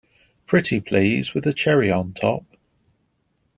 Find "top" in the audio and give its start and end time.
2.13-2.43